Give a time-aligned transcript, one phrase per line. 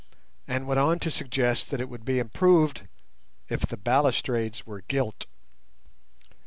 [0.47, 2.87] and went on to suggest that it would be improved
[3.49, 5.27] if the balustrades were gilt.